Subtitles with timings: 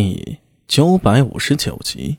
[0.00, 0.38] 第
[0.68, 2.18] 九百五十九集。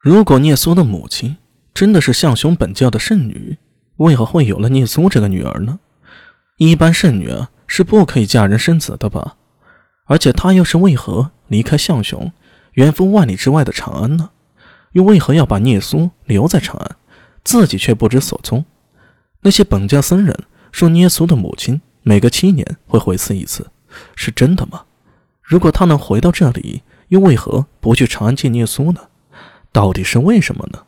[0.00, 1.36] 如果聂苏的母亲
[1.72, 3.56] 真的是象雄本教的圣女，
[3.98, 5.78] 为何会有了聂苏这个女儿呢？
[6.56, 9.36] 一般圣女啊是不可以嫁人生子的吧？
[10.06, 12.32] 而且她又是为何离开象雄，
[12.72, 14.30] 远赴万里之外的长安呢？
[14.94, 16.96] 又为何要把聂苏留在长安，
[17.44, 18.64] 自己却不知所踪？
[19.42, 20.36] 那些本教僧人
[20.72, 23.70] 说聂苏的母亲每隔七年会回寺一次，
[24.16, 24.86] 是真的吗？
[25.52, 29.10] 如果他能回到这里，又为何不去长安见聂苏呢？
[29.70, 30.86] 到底是为什么呢？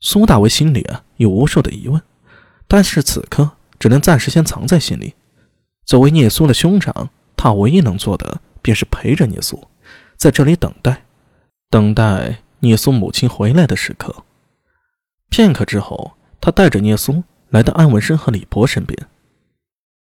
[0.00, 2.02] 苏大为心里啊有无数的疑问，
[2.68, 5.14] 但是此刻只能暂时先藏在心里。
[5.86, 9.66] 作为聂苏的兄长，他唯一能做的便是陪着聂苏，
[10.18, 11.06] 在这里等待，
[11.70, 14.14] 等待聂苏母亲回来的时刻。
[15.30, 19.08] 片刻之后，他带着聂苏来到安文生和李博身边。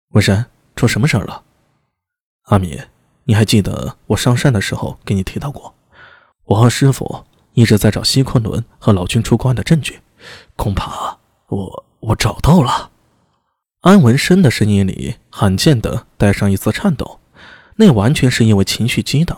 [0.10, 1.46] 文山，出什么事了？
[2.48, 2.78] 阿米。
[3.30, 5.76] 你还记得我上山的时候给你提到过，
[6.46, 10.00] 我和师傅一直在找西昆仑和老君出关的证据，
[10.56, 12.90] 恐怕我我找到了。
[13.82, 17.20] 安文生的声音里罕见的带上一丝颤抖，
[17.76, 19.38] 那完全是因为情绪激荡。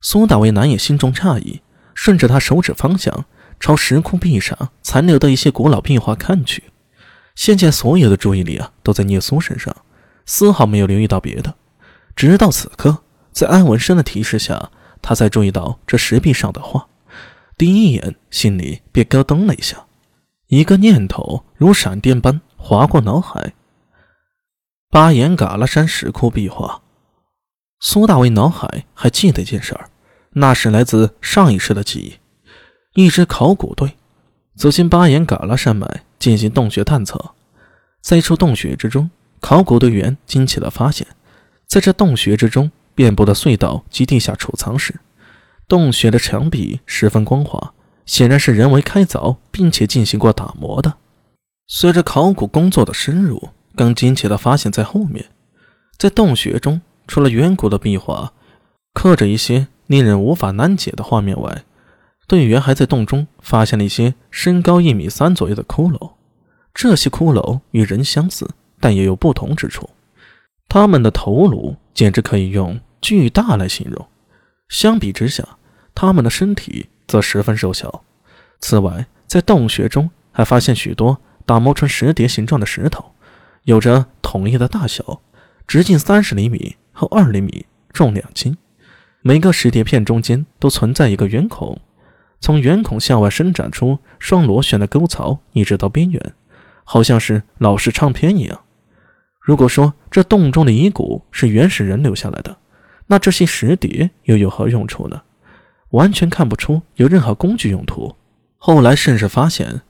[0.00, 1.60] 苏大为难掩心中诧异，
[1.94, 3.24] 顺着他手指方向
[3.58, 6.62] 朝石窟壁上残留的一些古老壁画看去。
[7.34, 9.74] 现在所有的注意力啊都在聂苏身上，
[10.24, 11.56] 丝毫没有留意到别的。
[12.14, 16.86] 直到此刻，在安文生的提示下，他才注意到这石壁上的画。
[17.56, 19.86] 第一眼，心里便咯噔了一下，
[20.48, 23.54] 一个念头如闪电般划过脑海：
[24.90, 26.82] 巴颜嘎拉山石窟壁画。
[27.80, 29.88] 苏大为脑海还记得一件事儿，
[30.34, 33.02] 那是来自上一世的记忆。
[33.02, 33.96] 一支考古队
[34.54, 37.34] 走进巴颜嘎拉山脉进行洞穴探测，
[38.00, 41.06] 在一处洞穴之中，考古队员惊奇地发现。
[41.72, 44.96] 在这洞穴之中，遍布的隧道及地下储藏室。
[45.66, 47.72] 洞穴的墙壁十分光滑，
[48.04, 50.92] 显然是人为开凿并且进行过打磨的。
[51.66, 55.30] 随着考古工作的深入，更惊奇的发现，在后面，
[55.96, 58.34] 在洞穴中，除了远古的壁画，
[58.92, 61.64] 刻着一些令人无法难解的画面外，
[62.28, 66.12] 队员还在洞中发现了一些身高一米三左右的骷髅。
[66.74, 69.88] 这些骷髅与人相似，但也有不同之处。
[70.74, 74.08] 他们的头颅简直可以用巨大来形容，
[74.70, 75.46] 相比之下，
[75.94, 78.02] 他们的身体则十分瘦小。
[78.58, 83.12] 此外，在洞穴中还发现许多打磨成石碟形状的石头，
[83.64, 85.20] 有着统一的大小，
[85.66, 88.56] 直径三十厘米和二厘米，重两斤。
[89.20, 91.78] 每个石碟片中间都存在一个圆孔，
[92.40, 96.32] 从圆孔向外伸展出双螺旋的沟槽，一直到边缘，
[96.84, 98.58] 好像是老式唱片一样。
[99.42, 102.56] 如果说这洞中的遗骨是原始人留下来的，
[103.08, 105.20] 那这些石碟又有何用处呢？
[105.90, 108.14] 完全看不出有任何工具用途。
[108.56, 109.82] 后来甚至发现，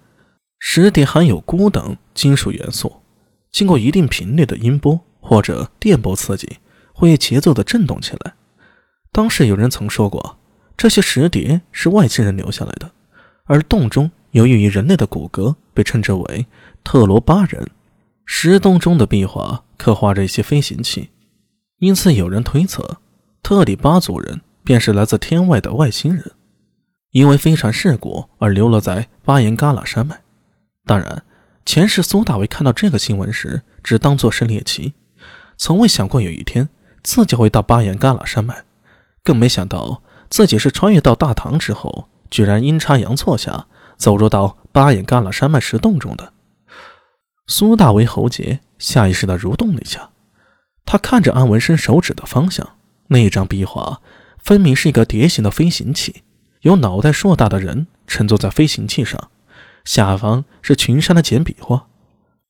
[0.59, 3.03] 石碟含有钴等金属元素，
[3.51, 6.57] 经过一定频率的音波或者电波刺激，
[6.95, 8.33] 会节奏的震动起来。
[9.13, 10.39] 当时有人曾说过，
[10.79, 12.91] 这些石碟是外星人留下来的，
[13.45, 16.47] 而洞中由于人类的骨骼，被称之为
[16.83, 17.69] 特罗巴人。
[18.35, 21.11] 石洞中的壁画刻画着一些飞行器，
[21.81, 22.97] 因此有人推测，
[23.43, 26.33] 特里巴族人便是来自天外的外星人，
[27.11, 30.23] 因为飞船事故而流落在巴颜嘎拉山脉。
[30.87, 31.23] 当然，
[31.67, 34.95] 前世苏大为看到这个新闻时，只当作是猎奇，
[35.59, 36.71] 从未想过有一天
[37.05, 38.65] 自己会到巴颜嘎拉山脉，
[39.23, 43.67] 更没想到自己是穿越到大唐之后，居然阴差阳错下
[43.99, 46.33] 走入到巴颜嘎拉山脉石洞中的。
[47.47, 50.11] 苏大为喉结下意识地蠕动了一下，
[50.85, 52.77] 他看着安文生手指的方向，
[53.09, 54.01] 那张壁画
[54.39, 56.23] 分明是一个碟形的飞行器，
[56.63, 59.31] 有脑袋硕大的人乘坐在飞行器上，
[59.85, 61.87] 下方是群山的简笔画，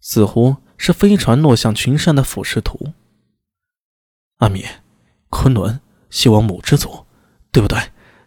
[0.01, 2.93] 似乎是飞船落向群山的俯视图。
[4.39, 4.65] 阿米，
[5.29, 5.81] 昆仑，
[6.11, 7.07] 西王母之族，
[7.51, 7.79] 对不对？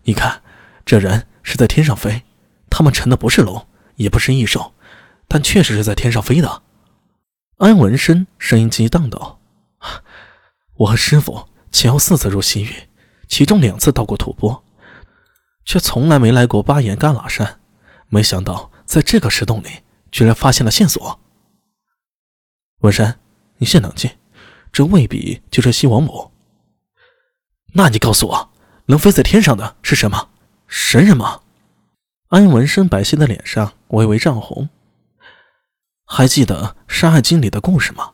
[0.04, 0.42] 你看，
[0.86, 2.24] 这人是在天上飞，
[2.70, 4.74] 他们乘的不是龙，也不是异兽。
[5.36, 6.64] 但确实是在天上飞的。
[7.58, 9.42] 安文生声音激荡道
[10.76, 12.74] ：“我和师傅前后四次入西域，
[13.28, 14.64] 其中两次到过吐蕃，
[15.66, 17.60] 却从来没来过巴颜嘎拉山。
[18.08, 19.68] 没想到在这个石洞里，
[20.10, 21.20] 居然发现了线索。”
[22.80, 23.20] 文山，
[23.58, 24.10] 你先冷静，
[24.72, 26.32] 这未必就是西王母。
[27.74, 28.50] 那你告诉我，
[28.86, 30.30] 能飞在天上的是什么？
[30.70, 31.42] 神人吗？
[32.30, 34.70] 安文生白皙的脸上微微涨红。
[36.06, 38.12] 还记得《山海经》里的故事吗？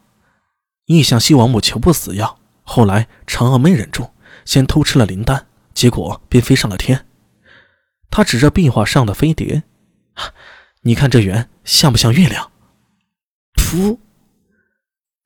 [0.86, 4.12] 一向西王母求不死药，后来嫦娥没忍住，
[4.46, 7.06] 先偷吃了灵丹，结果便飞上了天。
[8.10, 9.64] 他指着壁画上的飞碟
[10.84, 12.52] ：“你看这圆像不像月亮？”
[13.56, 14.00] 噗！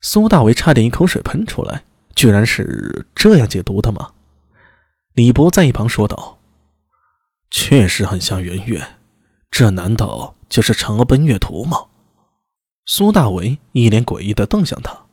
[0.00, 1.84] 苏大为差点一口水喷出来，
[2.14, 4.12] 居然是这样解读的吗？
[5.14, 6.38] 李博在一旁说道
[7.50, 8.86] ：“确实很像圆月，
[9.50, 11.86] 这难道就是嫦娥奔月图吗？”
[12.86, 15.06] 苏大为一脸诡异的瞪向他：“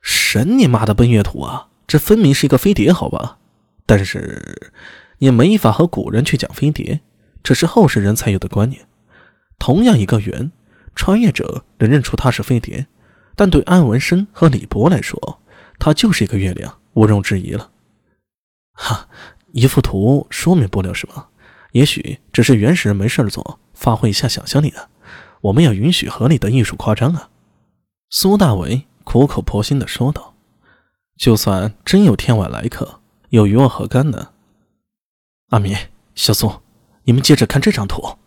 [0.00, 1.66] 神你妈的奔月图啊！
[1.88, 3.38] 这分明是一个飞碟，好吧？
[3.84, 4.72] 但是
[5.18, 7.00] 也没法和古人去讲飞碟，
[7.42, 8.86] 这是后世人才有的观念。
[9.58, 10.52] 同样一个圆，
[10.94, 12.86] 穿越者能认出它是飞碟，
[13.34, 15.40] 但对安文生和李博来说，
[15.80, 17.72] 它就是一个月亮，毋庸置疑了。
[18.74, 19.08] 哈，
[19.50, 21.26] 一幅图说明不了什么，
[21.72, 24.88] 也许只是原始人没事做，发挥一下想象力的。”
[25.42, 27.30] 我们要允许合理的艺术夸张啊！
[28.10, 30.34] 苏大为苦口婆心的说道
[31.16, 33.00] ：“就算真有天外来客，
[33.30, 34.30] 又与我何干呢？”
[35.50, 35.74] 阿米、
[36.14, 36.60] 小苏，
[37.04, 38.18] 你们接着看这张图。